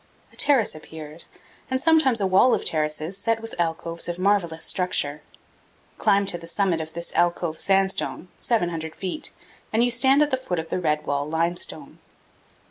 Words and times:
A 0.33 0.35
terrace 0.35 0.73
appears, 0.73 1.29
and 1.69 1.79
sometimes 1.79 2.19
a 2.19 2.25
wall 2.25 2.55
of 2.55 2.65
terraces 2.65 3.19
set 3.19 3.39
with 3.39 3.53
alcoves 3.59 4.09
of 4.09 4.17
marvelous 4.17 4.65
structure. 4.65 5.21
Climb 5.99 6.25
to 6.25 6.39
the 6.39 6.47
summit 6.47 6.81
of 6.81 6.93
this 6.93 7.13
alcove 7.13 7.59
sandstone 7.59 8.27
700 8.39 8.95
feet 8.95 9.31
and 9.71 9.83
you 9.83 9.91
stand 9.91 10.23
at 10.23 10.31
the 10.31 10.37
foot 10.37 10.57
of 10.57 10.71
the 10.71 10.79
red 10.79 11.05
wall 11.05 11.29
limestone. 11.29 11.99